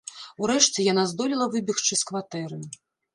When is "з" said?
2.01-2.09